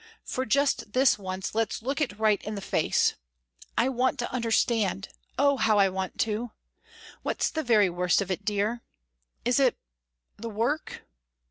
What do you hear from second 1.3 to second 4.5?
let's look it right in the face. I want to